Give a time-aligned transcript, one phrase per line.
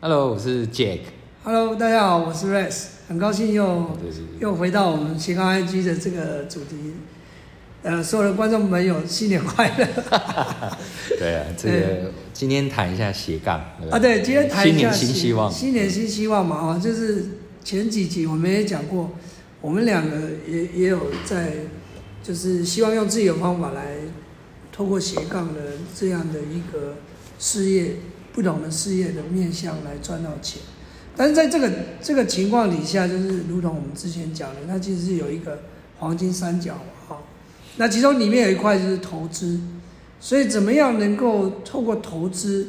[0.00, 1.00] Hello，我是 Jack。
[1.42, 3.98] Hello，大家好，我是 Rex，很高兴又
[4.38, 6.94] 又回到我们斜杠 IG 的这个主题。
[7.82, 9.84] 呃，所有的观众朋友，新年快乐！
[11.18, 13.58] 对啊，这个今天谈一下斜杠
[13.90, 15.50] 啊，对，今天谈一下新年新希望。
[15.52, 17.26] 新年新希望嘛，啊，就是
[17.64, 19.10] 前几集我们也讲过，
[19.60, 21.54] 我们两个也也有在，
[22.22, 23.96] 就是希望用自己的方法来，
[24.70, 25.60] 透过斜杠的
[25.92, 26.98] 这样的一个
[27.40, 27.96] 事业，
[28.38, 30.62] 不同的事业的面向来赚到钱。
[31.16, 35.62] 但是在这个这个情况底下，就是如同我们之前讲的，它其实是有一个
[35.98, 37.18] 黄金三角嘛，哈。
[37.78, 39.58] 那其中里面有一块就是投资，
[40.20, 42.68] 所以怎么样能够透过投资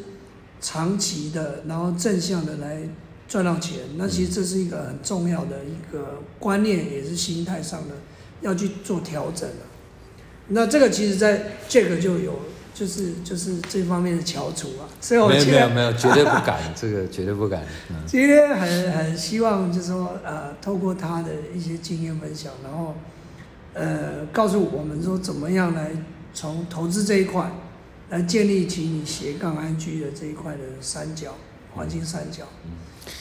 [0.59, 2.81] 长期的，然后正向的来
[3.28, 3.81] 赚到钱？
[3.95, 7.94] 那其实这是一个很重要的一个观念，也是心态上的
[8.42, 9.67] 要去做调整了。
[10.48, 12.40] 那这个其实，在这个就有，
[12.80, 14.88] 就是就是这方面的翘楚啊。
[15.02, 17.62] 所以我没有没有没有， 绝对不敢，这个绝对不敢。
[17.90, 22.95] 嗯，今天很很希望，就是说，呃，透过他的一些经验分享，然后，
[23.73, 25.92] 呃，告诉我们说，怎么样来
[26.34, 27.52] 从投资这一块，
[28.09, 31.36] 来建立起你斜杠安居的这一块的三角，
[31.73, 32.46] 黄金三角。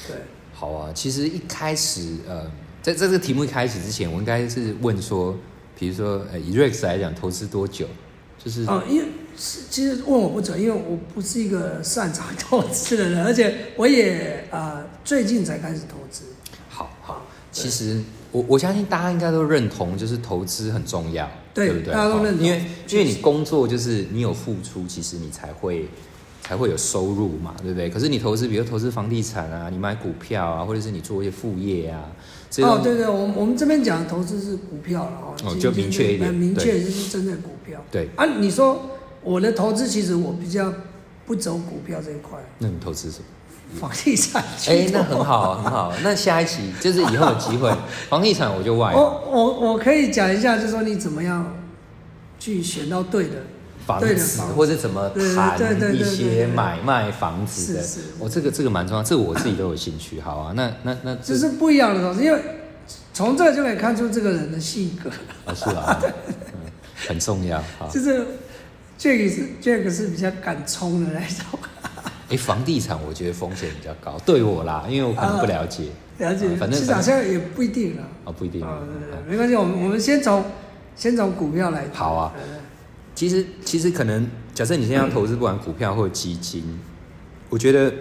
[0.07, 0.17] 对，
[0.55, 0.93] 好啊。
[0.95, 2.45] 其实一开始，呃，
[2.81, 5.37] 在在这个题目一开始之前，我应该是问说，
[5.77, 7.87] 比如说，呃，以 Rex 来讲，投资多久？
[8.43, 9.05] 就是哦，因为
[9.39, 16.25] 是其实问我不准，因为我不是一个擅长投资的人，而且我也呃最近才开始投资。
[16.69, 17.25] 好好。
[17.51, 18.01] 其实
[18.31, 21.93] 我我相信大家应该都认同，就是投资很重要，对不对？
[21.93, 25.89] 大家都认同因为因为你工作就是你有付出，其实你才会
[26.43, 27.89] 才会有收入嘛，对不对？
[27.89, 32.11] 可是你投资，比如投资房地产啊，你买股票啊，或者是你做一些副业啊，
[32.59, 37.83] 哦，对对，我们我们这边讲的投资是股票了哦，哦就明确一点很明确就是针对股票。
[37.91, 40.73] 对，啊，你说我的投资其实我比较
[41.27, 43.25] 不走股票这一块，那你投资什么？
[43.79, 44.93] 房地产哎，多。
[44.93, 45.93] 那很好，很好。
[46.03, 47.71] 那下一期就是以后有机会，
[48.09, 51.55] 房地产我就外我我我可以讲一下，就是说你怎么样
[52.39, 53.43] 去选到对的
[53.85, 60.19] 房子或者怎么谈一些买卖房子的是是，哦，这个这个蛮重要，这个我自己都有兴趣。
[60.19, 62.41] 好啊，那那那这是不一样的东西，因为
[63.13, 65.11] 从这就可以看出这个人的性格，
[65.45, 66.01] 啊是啊？
[66.55, 66.73] 嗯
[67.07, 67.63] 很重要。
[67.79, 68.27] 好，就是
[68.99, 71.59] 这个是这个是比较敢冲的那种。
[72.29, 75.85] 哎，房地产我觉得风险比较高，对我啦，因为我可能不了解。
[76.19, 78.05] 了解啊，反正其实好像也不一定啊。
[78.25, 78.67] 哦，不一定。
[79.27, 80.45] 没关系，我们我们先从
[80.95, 81.87] 先从股票来。
[81.95, 82.35] 好啊
[83.15, 86.79] 其实其实可能，假设你现在要投资不管股票或基金，
[87.49, 87.93] 我觉得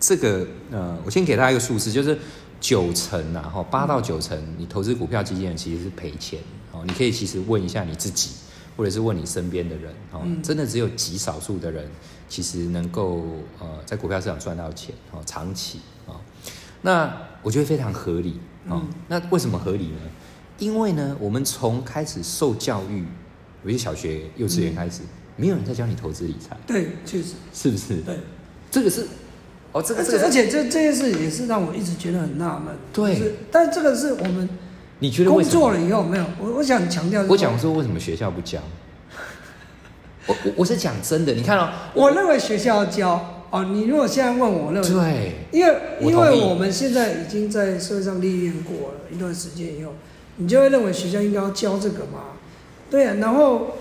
[0.00, 2.18] 这个呃，我先给大家一个数字，就是
[2.60, 6.40] 九成啊，哈，八到九成，你投资股票基金其实是赔钱
[6.72, 6.82] 哦。
[6.86, 8.30] 你可以其实问一下你自己，
[8.76, 11.88] 或者是问你身边的人哦，嗯真的只有极少数的人
[12.28, 13.24] 其实能够
[13.58, 16.16] 呃在股票市场赚到钱哦，长期哦。
[16.82, 18.82] 那我觉得非常合理哦。
[18.84, 19.98] 嗯那为什么合理呢？
[20.58, 23.04] 因为呢，我们从开始受教育，
[23.64, 25.02] 有些小学、幼稚园开始，
[25.36, 27.96] 没有人在教你投资理财，对，确实是不是？
[28.02, 28.18] 对。
[28.70, 29.06] 这个是
[29.72, 32.74] 哦，这个而且这这件事也是让我一直觉得很纳闷。
[32.92, 34.48] 对但这个是我们
[34.98, 35.42] 你觉得工？
[35.42, 38.58] 作了以后没有，我我想强调，我讲，说为什么学校不教？
[40.26, 43.64] 我我我是讲真的，你看哦，我认为学校要教哦。
[43.64, 44.90] 你如果现在问我，我认为，
[45.52, 49.92] 对，因为因为我们现在已经在社会上历练过了一段时间以后，
[50.36, 52.32] 你就会认为学校应该要教这个嘛。
[52.90, 53.76] 对啊，然后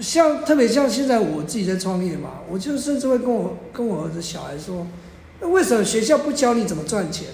[0.00, 4.86] 像特别像现在我自己在创业嘛，我就甚至会跟我跟我儿子小孩说，
[5.40, 7.28] 那为什么学校不教你怎么赚钱？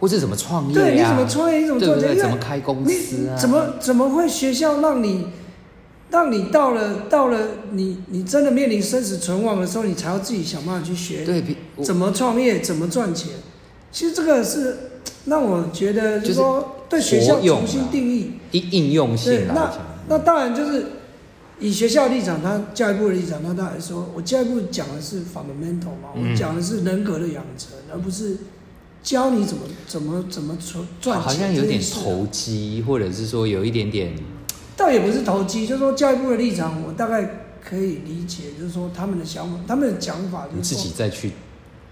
[0.00, 1.58] 或是怎么创业对，你怎么创业？
[1.58, 2.00] 你怎么对不对？
[2.00, 2.22] 赚钱？
[2.22, 3.36] 怎么开公你司啊？
[3.36, 5.26] 怎么怎么会学校让你
[6.10, 7.38] 让你到了到了
[7.72, 11.44] 你你真的面临生死存亡的时候，你才要自己想办法去学对？
[11.84, 13.34] 怎么创业，怎么赚钱？
[13.92, 14.76] 其实这个是
[15.26, 18.32] 让我觉得，就是说对学校重新定义。
[18.52, 19.72] 应应用对性，那，
[20.08, 20.86] 那当然就是
[21.60, 28.36] 以学校立场，他教育部的立场，他当然说，我教育部讲的是 fundamental 嘛，嗯我讲的是人格的养成，而不是
[29.02, 31.22] 教你怎么怎么怎么赚赚钱。
[31.22, 34.14] 好像有点投机，或者是说有一点点
[34.76, 41.32] 倒也不是投机，就是说教育部的立场，我大概可以理解，就是说他们的想法，他们的讲法你自就是说，己再去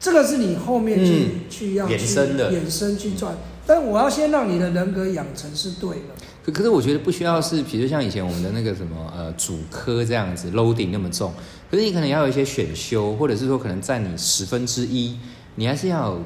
[0.01, 6.15] 这个是你后面去、嗯去要去衍生的衍生去赚，但我要先让你的人格养成是对的。
[6.45, 11.33] 可可是我觉得不需要是，比如像以前我们的那个什么呃主科这样子 loading 那么重，
[11.71, 15.19] 可是你可能要有一些选修，或者是说可能占你十分之一，
[15.57, 16.23] 你还是要有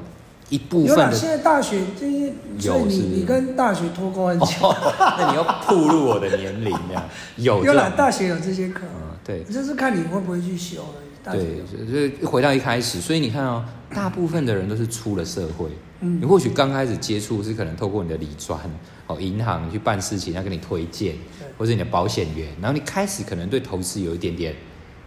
[0.49, 2.97] 一部有啦，分的现在大学这些，所以你有是不是。
[2.97, 4.45] 你跟大学脱钩很久。
[4.61, 4.75] 哦，
[5.17, 7.03] 那你要暴露我的年龄呀，
[7.37, 10.95] 有 有啦，大学有这些课，嗯，对，就是看你会不会去修了。
[11.31, 13.63] 对有，就是回到一开始，所以你看哦，
[13.93, 15.67] 大部分的人都是出了社会。
[16.01, 16.19] 嗯。
[16.21, 18.59] 你或许刚开始接触是可能透过你的理专
[19.07, 21.15] 哦，银行去办事情，要给你推荐，
[21.57, 24.53] 或者你的保险员，然后你开始可能对投资有一点点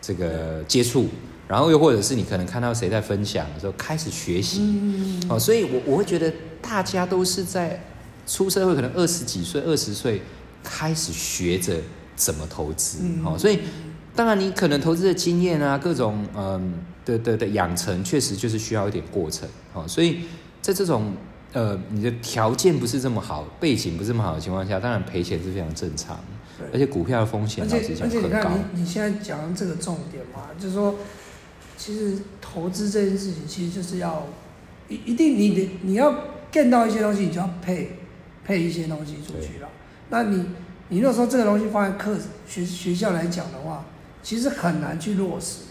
[0.01, 1.07] 这个接触，
[1.49, 7.81] 然后又或者是你可能看到谁在分享的时候开始学习，嗯，哦，所以我我会觉得大家都是在
[8.27, 10.21] 出社会，可能二十几岁、二十岁
[10.65, 11.77] 开始学着
[12.17, 13.25] 怎么投资，嗯。
[13.25, 13.61] 哦，所以
[14.15, 20.21] 当然你可能投资的经验啊，各种嗯的的的养成，确实就是需要一点过程，哦，所以
[20.61, 21.13] 在这种
[21.53, 26.19] 呃你的条件不是这么好，背景不是这么好的情况下，当然赔钱是非常正常，
[26.59, 26.67] 对。
[26.73, 28.41] 而且股票的风险而且而且你讲很高。
[28.41, 30.97] 看，你你现在讲的这个重点嘛，就是说，
[31.77, 34.27] 其实投资这件事情，其实就是要
[34.89, 36.13] 一一定你得你要
[36.53, 37.99] get 到一些东西，你就要配
[38.45, 39.69] 配一些东西出去了。
[40.11, 40.45] 那你
[40.89, 42.17] 你如果说这个东西放在课
[42.49, 43.85] 学学校来讲的话，
[44.23, 45.63] 其实很难去落实。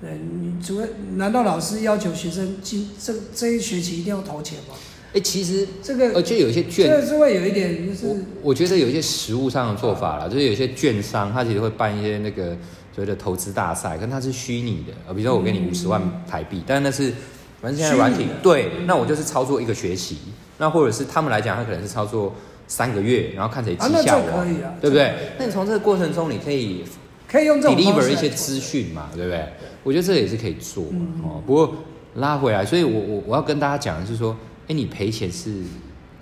[0.00, 4.74] 对，你除非难道老师要求学生今这这一学期一定要投钱吗？
[5.12, 12.56] 哎、其实这个而且有一些这券个是会有一点就是我觉得有一些实物上的做法啦，就是有些券商他其实会办一些那个
[12.92, 17.12] 所谓的投资大赛，跟它是虚拟的，呃，比如说我给你五十万台币，但是那是
[17.60, 20.18] 反正现在软体对，那我就是操作一个学期，
[20.58, 22.34] 那或者是他们来讲，他可能是操作
[22.66, 25.14] 三个月，然后看谁绩效王，这可以啊，对不对？
[25.38, 26.84] 那你从这个过程中，你可以
[27.28, 29.44] 可以用这种 deliver 一些资讯嘛，对不对？
[29.82, 31.42] 我觉得这个也是可以做嘛嗯哦。
[31.46, 31.74] 不过
[32.16, 34.36] 拉回来，所以我我我要跟大家讲的是说，
[34.68, 35.62] 哎，你赔钱是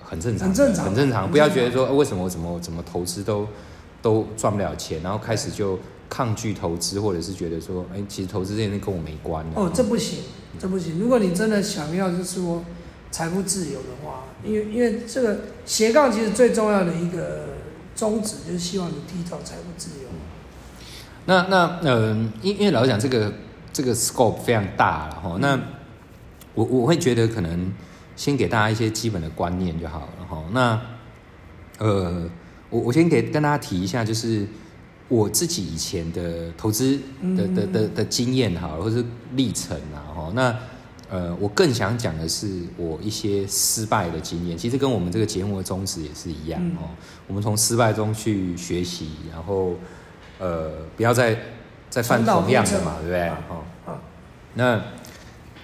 [0.01, 1.31] 很正常，很正常很正常。
[1.31, 3.47] 不要觉得说，呃为什么我怎么怎么投资都
[4.03, 5.79] 都赚不了钱，然后开始就
[6.09, 9.61] 抗拒投资，或者是觉得说，哎，其实投资这件事跟我没关的。
[9.61, 10.21] 哦，这不行，
[10.59, 10.99] 这不行。
[10.99, 12.65] 如果你真的想要就是说
[13.11, 17.57] 财富自由的话，因为因为这个斜杠其实最重要的一个
[17.95, 20.09] 宗旨就是希望你缔造财富自由。
[21.27, 23.33] 那那嗯，因因为老实讲，这个
[23.73, 25.37] 这个 scope 非常大了哈。
[25.41, 25.61] 那
[26.55, 27.73] 我我会觉得可能
[28.17, 30.43] 先给大家一些基本的观念就好了哈。
[30.53, 30.81] 那
[31.79, 32.29] 呃，
[32.71, 34.47] 我我先给跟大家提一下，就是
[35.09, 36.99] 我自己以前的投资
[37.37, 40.33] 的的的的经验哈，或是历程啊哈。
[40.35, 40.55] 那
[41.11, 46.91] 呃，我更想讲的是我一些失败的经验，其实跟我们这个节目的宗旨也是一样嗯哦。
[47.27, 49.75] 我们从失败中去学习，然后
[50.39, 51.35] 呃，不要再
[51.89, 53.23] 再犯同样的嘛，对不对？
[53.23, 53.99] 啊哦，啊，
[54.53, 54.83] 那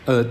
[0.07, 0.27] 呃，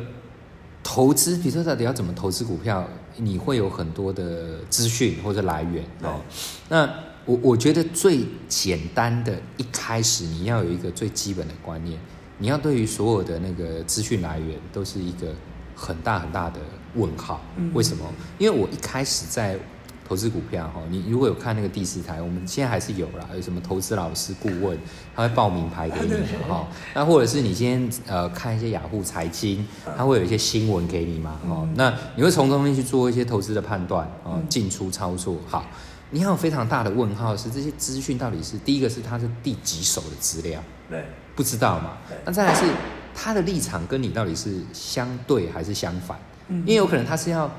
[0.81, 2.83] 投资，比如说到底要怎么投资股票，
[3.17, 6.21] 你会有很多的资讯或者来源哦。
[6.69, 6.89] 那
[7.25, 11.97] 我我觉得最简单的，一开始你要有一个最基本的观念，
[12.37, 15.27] 你要对于所有的那个资讯来源都是一个
[15.75, 16.59] 很大很大的
[16.95, 17.41] 问号。
[17.55, 18.05] 嗯为什么？
[18.37, 19.57] 因为我一开始在
[20.05, 24.77] 投资股票哈，你如果有看那个第四台，我们现在还是有啦，有什么投资老师顾问，
[25.15, 26.67] 他会报名牌给你对嘛哈。
[26.93, 29.65] 那或者是你今天呃看一些雅虎财经，
[29.97, 31.65] 他会有一些新闻给你嘛哈。
[31.75, 35.65] 那你会从中间去做一些投资的判断哦，嗯进出操作好。
[36.13, 41.03] 你还有非常大的问号是这些资讯到底是第一个是它是第几手的资料，对，
[41.35, 41.97] 不知道嘛？
[42.23, 42.65] 那再来是
[43.15, 46.15] 他的立场跟你到底是相对还是相反？
[46.49, 47.49] 嗯因为有可能他是要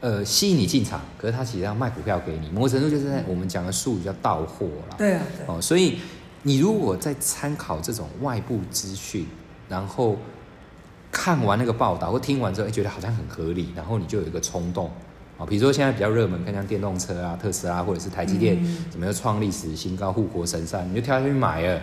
[0.00, 4.96] 呃吸引你进场，可是他其实要卖股票给你，某种程度就是在我们讲的术语叫到货啦。
[4.98, 5.98] 对啊，对，哦，所以
[6.42, 9.26] 你如果在参考这种外部资讯，
[9.70, 10.18] 然后
[11.10, 14.90] 看完那个报道或听完之后，哎，觉得好像很合理，然后你就有一个冲动
[15.38, 21.80] 啊，比如说现在比较热门，看像电动车啊、特斯拉或者是台积电，嗯怎么又创历史新高、护国神山，你就跳下去买了，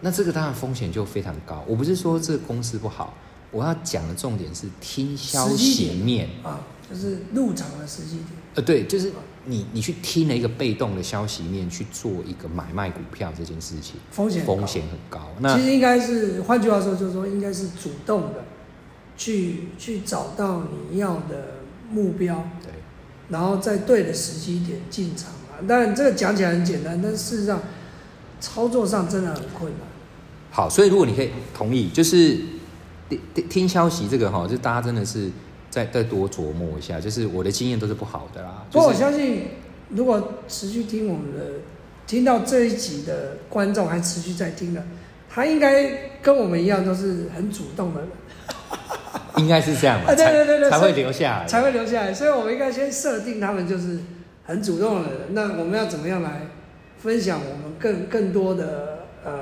[0.00, 1.64] 那这个当然风险就非常高。
[1.66, 3.14] 我不是说这个公司不好，
[3.50, 6.28] 我要讲的重点是听消息面。
[6.42, 8.28] 啊，就是入场的时机点。
[8.54, 9.12] 呃，对，就是
[9.46, 15.28] 你你去听了一个被动的消息面去做一个买卖股票这件事情，风险风险很高。
[15.40, 18.44] 那其实应该是，换句话说，就是说，应该是主动的
[19.16, 21.53] 去去找到你要的
[21.90, 22.72] 目标，对，
[23.28, 25.60] 然后在对的时机点进场啊。
[25.66, 27.60] 当然，这个讲起来很简单，但事实上
[28.40, 29.80] 操作上真的很困难。
[30.50, 32.36] 好，所以如果你可以同意，就是
[33.08, 35.30] 听听听消息这个哈，就大家真的是
[35.70, 37.00] 再再多琢磨一下。
[37.00, 39.48] 就是我的经验都是不好的啦，不过我就是相信，
[39.90, 41.40] 如果持续听我们的，
[42.06, 44.84] 听到这一集的观众还持续在听的，
[45.28, 48.10] 他应该跟我们一样都是很主动的人，
[49.36, 52.14] 应该是这样吧，啊对对对对才才会留下来，才会留下来。
[52.14, 53.98] 所以我们应该先设定他们就是
[54.44, 55.20] 很主动的人。
[55.30, 56.42] 那我们要怎么样来
[56.98, 59.32] 分享我们更更多的呃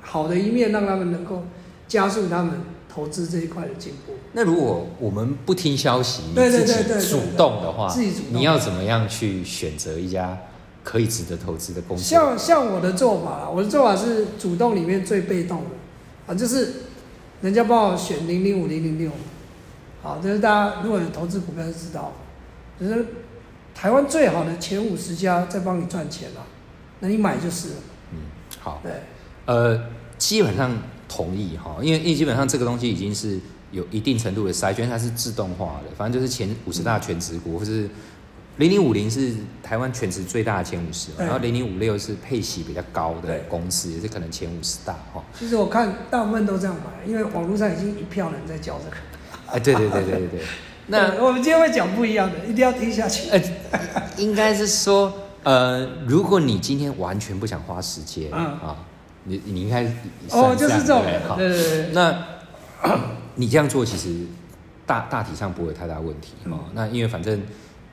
[0.00, 1.44] 好的一面，让他们能够
[1.86, 2.54] 加速他们
[2.88, 4.12] 投资这一块的进步？
[4.32, 10.36] 那如果我们不听消息，你对对自对对对己主动的话，自己主动你要怎么样去选择一家
[10.82, 12.02] 可以值得投资的公司？
[12.04, 16.72] 像像我的做法，我的做法是主动里面最被动的，啊，就是
[17.42, 19.10] 人家帮我选零零五零零六，
[20.04, 22.12] 好，这是大家如果有投资股票就知道，
[22.78, 23.06] 就是
[23.74, 26.44] 台湾最好的前五十家在帮你赚钱了，
[27.00, 27.74] 那你买就是了。
[28.12, 28.18] 嗯，
[28.60, 28.92] 好，对，
[29.46, 29.82] 呃，
[30.18, 30.76] 基本上
[31.08, 37.88] 同意哈，因为因为基本上这个东西已经是有一定程度的筛选，它是自动化的，反正就是前五十大全职股，或是
[38.58, 39.32] 零零五零是
[39.62, 45.24] 台湾全职最大的前五十，然后零零五六是配息比较高的公司，也是可能前五十大哈。
[45.32, 48.96] 其实我看大部分都这样买，因为网络上已经一票人在教这个。
[49.54, 50.40] 哎，对对对对对对，
[50.88, 53.30] 那我们今天会讲不一样的，一定要听下去。
[53.30, 53.40] 呃，
[54.18, 55.12] 应该是说，
[55.44, 58.76] 呃，如果你今天完全不想花时间，嗯啊，
[59.24, 59.84] 你你应该
[60.30, 61.02] 哦，就是这种
[61.36, 61.90] 对不对对。
[61.92, 62.24] 那
[63.36, 64.26] 你这样做其实
[64.84, 66.58] 大大体上不会有太大问题嗯哦。
[66.74, 67.40] 那因为反正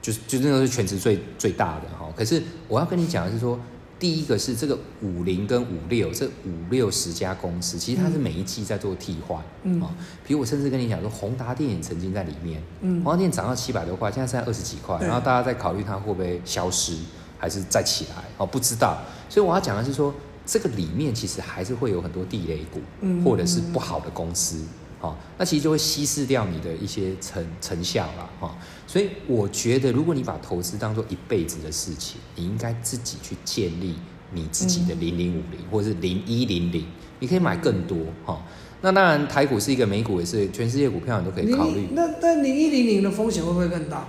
[0.01, 3.60] 就是就那个是全职最最大的哈、可是我要跟你讲的是说，
[4.01, 9.39] 第一个是这个五零跟五六这五六十家公司，其实它是每一季在做替换。
[9.62, 9.91] 嗯哦，
[10.25, 16.98] 比如我甚至跟你讲说，宏达电也曾经在里面，嗯宏达电涨到七百多块，现在剩下二十几块，然后大家在考虑它会不会消失，
[17.38, 18.24] 还是再起来？
[18.38, 18.98] 哦，不知道。
[19.29, 20.12] 所以我要讲的是说，
[20.48, 24.58] 这个里面其实还是会有很多地雷股，嗯或者是不好的公司。
[25.01, 28.55] 哦，那其实就会稀释掉你的一些成成效啦，哈、
[28.86, 33.96] 所以我觉得，如果你把投资当做一辈子的事情，你应该自己去建立
[34.31, 36.86] 你自己的零零五零或者是零一零零，
[37.20, 38.41] 你可以买更多哈、
[38.81, 41.89] 那当然，台股是一个，美股也是，全世界股票你都可以考虑。
[41.93, 44.08] 那那零一零零的风险会不会更大？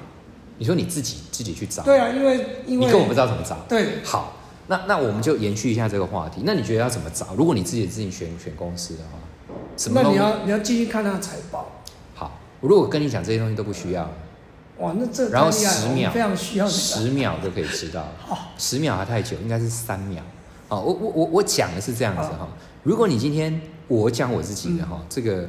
[0.58, 3.56] 你说你自己自己去找，对啊，因为因为你根本不知道怎么找。
[3.68, 4.36] 对，好，
[4.68, 6.42] 那那我们就延续一下这个话题。
[6.44, 7.34] 那你觉得要怎么找？
[7.34, 9.18] 如果你自己自己选选公司的话，
[9.76, 10.16] 什么那你？
[10.16, 11.70] 要你要继续看它的财报。
[12.14, 14.08] 好，我如果跟你讲这些东西都不需要，
[14.78, 18.06] 哇，那这然后十秒非常需要这个十秒就可以知道。
[18.18, 20.22] 好，十秒还太久，应该是三秒。
[20.68, 22.48] 哦，我我我我讲的是这样子哈。
[22.82, 25.48] 如果你今天我讲我自己的哈，这个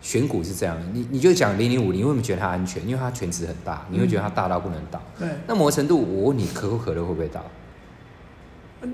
[0.00, 2.86] 选股是这样，你你就讲零零五零，你为什么觉得它安全？
[2.86, 5.00] 因为它全值很大，你会觉得它大到不能倒。
[5.18, 7.42] 对，那某个程度，我问你可口可乐会不会倒？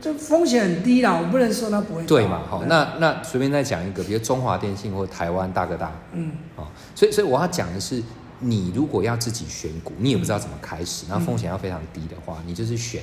[0.01, 2.09] 这风险很低啦，我不能说它不会倒。
[2.09, 2.43] 对嘛？
[2.49, 8.03] 好，那那随便再讲一个，比如中华电信或台湾大哥大，嗯哦，所以所以我要讲的是，
[8.41, 13.01] 你如果要自己选股，你也不知道怎么开始，然后风险要非常低的话，你就是选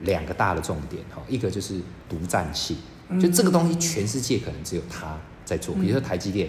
[0.00, 2.76] 两个大的重点哈，一个就是独占性，
[3.20, 6.48] 就这个东西全世界可能只有它在做，比如说台积电，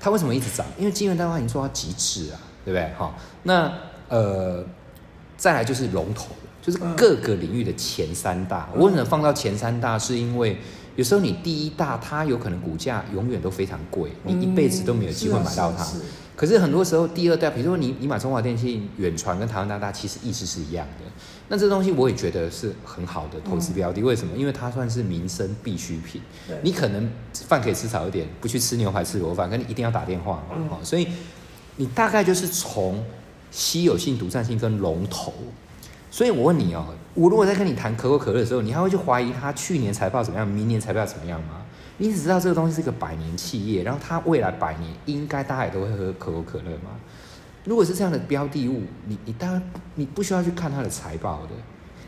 [0.00, 0.64] 它为什么一直涨？
[0.78, 2.90] 因为晶圆代工已经做到极致啊，对不对？
[2.98, 3.70] 哈，那
[4.08, 4.64] 呃，
[5.36, 6.34] 再来就是龙头，
[6.68, 8.68] 就是各个领域的前三大。
[8.76, 9.98] 我为什么放到前三大？
[9.98, 10.58] 是因为
[10.96, 15.86] 有时候你第一大，它有可能股价永远都非常贵，你一辈子都没有机会买到它。
[16.36, 21.04] 可是很多时候，第二代，比如说你你买中华电信、远传跟台湾大大，其实意思是一样的。
[21.48, 24.02] 那这东西我也觉得是很好的投资标的。
[24.02, 24.36] 为什么？
[24.36, 26.20] 因为它算是民生必需品。
[26.62, 30.44] 你可能饭可以吃少一点，不去吃牛排吃螺饭，可你一定要打电话
[30.82, 31.08] 所以
[31.76, 33.02] 你大概就是从
[33.50, 35.32] 稀有性、独占性跟龙头。
[36.10, 41.62] 所以我问你哦，我如果在跟你谈可口可乐的时候，你还会去怀疑它去年财报怎么样，明年财报怎么样吗？
[41.98, 46.90] 你只知道这个东西是个百年企业，然后它未来百年应该大家也都会喝可口可乐吗？
[47.64, 49.62] 如果是这样的标的物，你你当然
[49.96, 51.50] 你不需要去看它的财报的。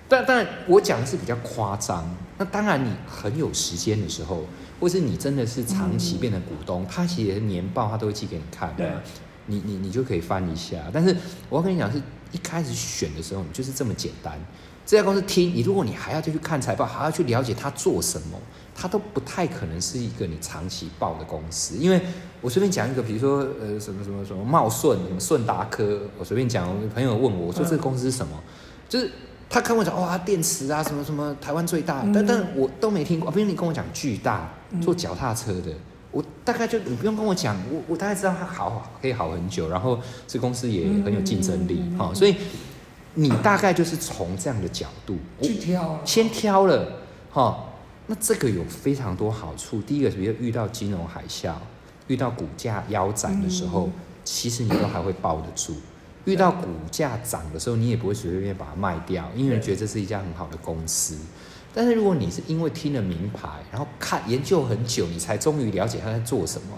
[0.09, 2.04] 但当然，我讲的是比较夸张。
[2.38, 4.45] 那当然，你很有时间的时候，
[4.80, 8.90] 或是你真的是长期变成股东，他其实年报他都会寄给你看嘛对。
[9.47, 10.78] 你你你就可以翻一下。
[10.92, 11.14] 但是
[11.49, 12.00] 我要跟你讲，是
[12.32, 14.38] 一开始选的时候，你就是这么简单。
[14.87, 18.37] 这家公司听你，如果你还要再去看财报，还要去了解它做什么，
[18.75, 21.76] 它都不太可能是一个你长期报的公司。
[21.76, 22.00] 因为
[22.40, 28.32] 我随便讲一个，比如说呃什么什么什么茂顺、什么顺达科，我随便讲，我朋友问我，我说这个公司是什么？
[28.88, 29.08] 就是
[29.49, 33.30] 他看我讲哇电池啊什么什么台湾最大，但但我都没听过。
[33.30, 35.72] 比如你跟我讲巨大做脚踏车的，
[36.12, 42.36] 我大概就你不用跟我讲，我我大概知道它好可以好很久，然后这公司也很有竞争力哈、所以
[43.14, 46.00] 你大概就是从这样的角度去挑啊。
[46.04, 47.00] 先挑了
[47.30, 47.64] 哈、
[48.06, 49.80] 那这个有非常多好处。
[49.82, 51.54] 第一个，比如遇到金融海啸，
[52.08, 55.74] 遇到股价腰斩的时候，嗯其实你都还会抱得住。
[56.26, 61.16] 遇到股价涨的时候，你也不会随随便便把它卖掉，因为你觉得这是一家很好的公司。
[61.72, 66.76] 但是如果你是因为听了名牌，然后看研究很久，你才终于了解他在做什么，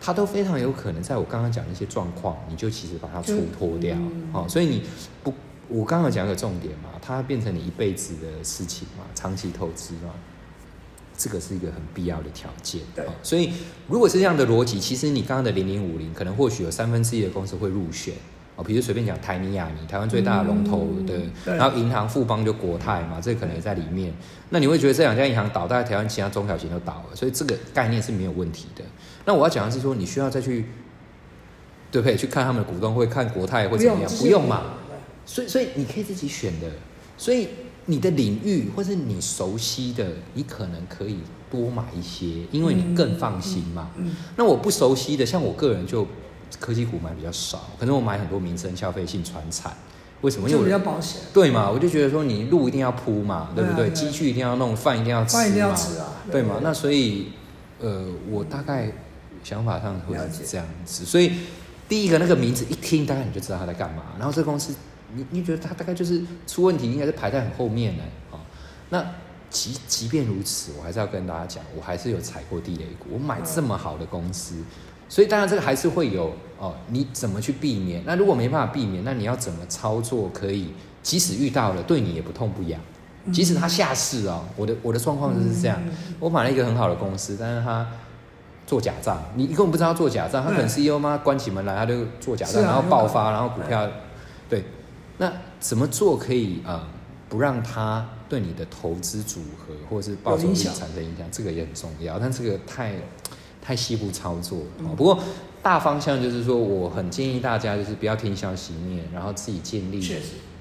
[0.00, 3.96] 他都非常有可能在我刚刚讲的一些状况，你就其实把它就出脱掉。
[3.96, 4.82] 嗯哦，所以你
[5.22, 5.32] 不，
[5.68, 10.12] 我刚刚有讲一个重点嘛，它变成你一辈子的事情嘛，长期投资嘛，
[11.16, 12.82] 这个是一个很必要的条件。
[12.94, 13.52] 对哦所以
[13.88, 18.14] 如果是这样的逻辑，其实你刚刚的零零五零，可能或许有三分之一的公司会入选。
[18.56, 24.12] 哦，比如随便讲台泥亚泥，台湾最大的龙头的，嗯对然后银行富邦就国泰嘛，这个可能也在里面。
[24.48, 28.82] 那你会觉得这两家银行倒，大概台湾其他中小型都倒了，所以这个概念是没有问题的。
[29.26, 30.64] 那我要讲的是说，你需要再去，
[31.90, 32.16] 对不对？
[32.16, 34.10] 去看他们的股东会，看国泰会怎么样？
[34.18, 34.62] 不用嘛。
[35.26, 36.66] 所以，所以你可以自己选的。
[37.18, 37.48] 所以
[37.84, 41.18] 你的领域或是你熟悉的，你可能可以
[41.50, 43.90] 多买一些，因为你更放心嘛。
[43.96, 46.06] 嗯，那我不熟悉的，像我个人就
[46.60, 49.72] 科技股买比较少，可能我买很多民生消费性传产。
[50.22, 50.48] 为什么？
[50.48, 53.90] 因为我较保险，对嘛，我就觉得说你路一定要铺嘛，对不对？
[53.90, 56.58] 积蓄一定要弄，饭一定要吃嘛，饭一定要吃啊对嘛？
[56.62, 57.32] 那所以，
[57.80, 58.90] 呃，我大概
[59.44, 61.04] 想法上会是这样子。
[61.04, 61.32] 所以
[61.86, 64.04] 第一个那个名字一听，大概你就知道他在干嘛。
[64.18, 64.74] 然后这个公司，
[65.14, 68.02] 你你觉得他大概就是出问题，应该是排在很后面呢。
[68.30, 68.38] 哦，
[68.88, 69.04] 那
[69.50, 73.10] 即即便如此，我还是要跟大家讲，我还是有踩过地雷股。
[73.12, 74.54] 我买这么好的公司，
[75.08, 78.02] 所以当然这个还是会有哦，你怎么去避免？
[78.06, 80.72] 那如果没办法避免，那你要怎么操作可以？
[81.02, 82.80] 即使遇到了，对你也不痛不痒。
[83.32, 85.80] 即使他下市哦，我的我的状况就是这样。
[85.84, 87.86] 嗯我买了一个很好的公司，但是他
[88.66, 93.88] 做假账，你根本不知道他做假账，他可能对 CEO 妈关起门来他就做假账，然后爆有发，然后股票，
[94.48, 94.64] 对，
[95.18, 96.80] 那怎么做可以呃
[97.28, 101.26] 不让他对你的投资组合或者是报酬产生影响？
[101.30, 102.94] 这个也很重要，但这个太
[103.66, 104.58] 太细部操作。
[104.96, 105.18] 不过
[105.60, 110.00] 大方向就是说，我很建议大家就是不要听消息面，然后自己建立，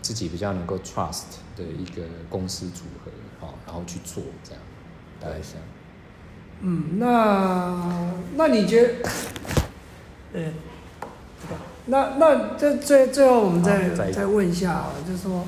[0.01, 4.61] 自己比较能够 trust 的一个公司组合，好、然后去做这样，
[5.21, 5.67] 大概是这样。
[6.61, 8.93] 嗯，那那你觉得，
[10.33, 10.51] 对，
[11.85, 15.45] 那那这最最后我们再再再问一下啊，就是说，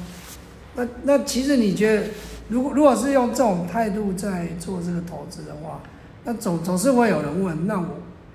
[0.76, 2.04] 那那其实你觉得，
[2.50, 5.82] 如果如果是用这种态度在做这个投资的话，
[6.28, 7.88] 那总总是会有人问，那我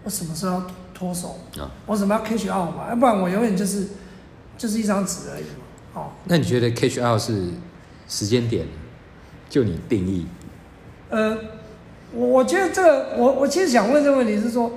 [0.02, 1.36] 我什么时候要脱手？
[1.58, 2.88] 啊我什么要 cash out 嘛？
[2.88, 3.86] 要不然我永远就是
[4.56, 6.00] 就是一张纸而已嘛。
[6.00, 7.50] 哦，那你觉得 cash out 是
[8.08, 8.66] 时间点？
[9.50, 10.26] 就你定义，
[11.10, 11.36] 呃，
[12.14, 14.72] 我我觉得这个，我我其实想问这个问题是说，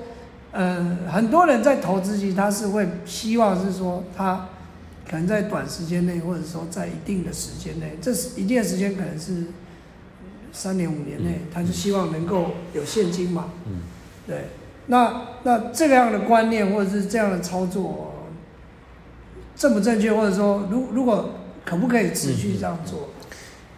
[0.52, 4.48] 呃，很多人在投资，期他是会希望是说，他
[5.08, 9.44] 可能在短时间内，或者说在一定的时间内，这是一定的时间可能是
[10.56, 13.50] 三年五年内，嗯他就希望能够有现金嘛。
[13.66, 13.82] 嗯，
[14.26, 14.46] 对，
[14.86, 18.14] 那那这个样的观念或者是这样的操作，
[19.54, 21.30] 正不正确，或者说如如果
[21.64, 23.10] 可不可以持续这样做？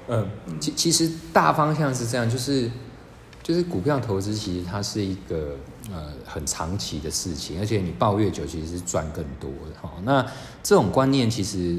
[0.07, 0.29] 嗯，
[0.61, 2.71] 其其实大方向是这样，就是
[3.43, 5.57] 就是股票投资其实它是一个
[5.91, 9.93] 呃很长期的事情，而且你抱越久其实是赚更多的哈。
[10.05, 10.25] 那
[10.63, 11.79] 这种观念其实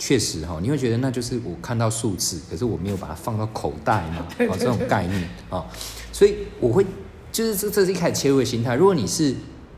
[0.00, 5.64] 确实哈，你会觉得那就是我看到数字，可是我没有把它放到口袋嘛， 哦这种概念啊，
[6.10, 6.84] 所以我会
[7.30, 8.74] 就是这这是一开始切入的心态。
[8.74, 9.34] 如果你是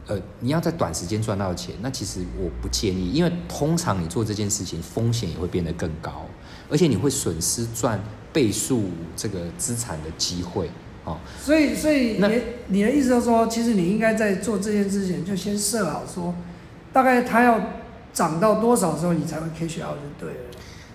[0.07, 6.25] 呃你要在短时间赚到钱，那其实我不建议，因为通常你做这件事情风险也会变得更高。
[6.71, 10.71] 而且你会损失赚倍数这个资产的机会
[11.05, 11.19] 哦。
[11.39, 16.35] 所以，所以那你你的意思就是说，其实你应该在做这件事情就先设好说，
[16.91, 17.61] 大概他要
[18.13, 20.41] 涨到多少时候你才会 cash out 就对了，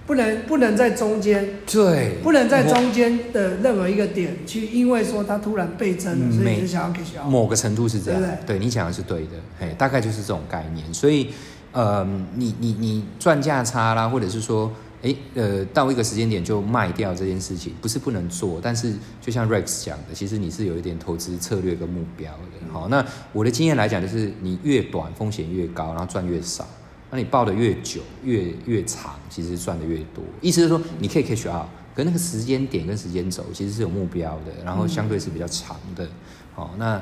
[0.05, 7.29] 不能不能在中间，对，不能在中间的任何一个点去，因为说它突然倍增了，所以你就想要 cash out。
[7.29, 10.93] 某个程度是这样，对不对你讲的是对的，嘿，大概就是这种概念。
[10.93, 11.29] 所以，
[11.71, 22.71] 呃，你你你赚价差啦，或者是说，诶，呃，到一个时间点就卖掉这件事情，不是不能做，但是就像 Rex 讲的，其实你是有一点投资策略跟目标的。
[22.71, 23.03] 好，那
[23.33, 26.65] 我的经验来讲，就是你越短风险越高，然后赚越少。
[27.09, 30.23] 那你抱的越久，越越长，其实赚的越多。
[30.41, 36.07] 意思是说，你可以 cash out，可那个时间点跟时间轴其实是有目标的，然后相对是比较长的。
[36.55, 37.01] 哦，那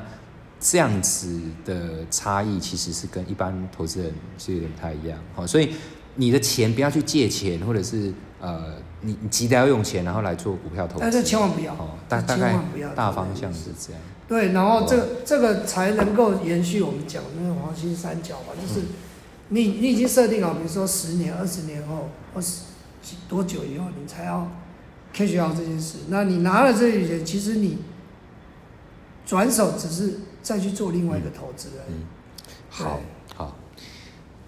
[0.60, 5.18] 这样子的差异其实是跟一般投资人是有点不太一样。
[5.34, 5.70] 好，所以
[6.14, 11.00] 你的钱不要去借钱，或者是呃，你你急着要用钱，然后来做股票投资。
[11.00, 14.00] 但是千万不要哦，大大概不要大方向是这样。
[14.28, 18.86] 对，然后这个这个才能够延续我们讲的那个黄金三角吧，就是
[19.48, 22.62] 你你已经设定好，比如说十年、二十年后，或是
[23.02, 24.50] 几多久以后，你才要
[25.14, 25.98] cash out 这件事。
[26.08, 27.78] 那你拿了这笔钱，其实你
[29.24, 31.96] 转手只是再去做另外一个投资而已。
[32.68, 33.00] 好
[33.36, 33.56] 好，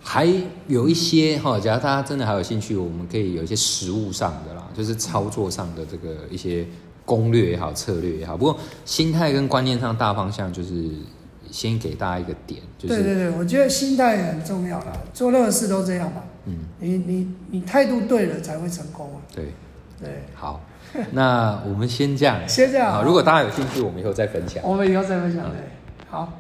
[0.03, 0.27] 还
[0.67, 6.67] 有一些哈，假如大家真的还有兴趣，我们可以有一些实物上的啦，就是操作上的这个一些
[7.05, 8.37] 攻略也好，策略也好。
[8.37, 10.91] 不过心态跟观念上大方向就是
[11.51, 16.23] 先给大家一个点，就是对对对，我觉得心态很重要啦，做任何事都这样嘛。
[16.47, 19.19] 嗯，你你你态度对了才会成功啊。
[19.35, 19.53] 对，
[20.01, 20.61] 对，好，
[21.13, 24.63] 那我们先这样，先这样好，如果大家有兴趣，我们以后再分享。
[24.65, 25.45] 我们以后再分享。
[25.51, 25.61] 对，
[26.09, 26.33] 好。